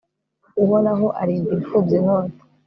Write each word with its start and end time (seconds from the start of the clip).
uhoraho 0.63 1.07
arinda 1.21 1.49
imfubyi 1.57 1.95
inkota 1.99 2.41